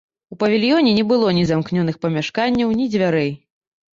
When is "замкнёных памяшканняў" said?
1.51-2.71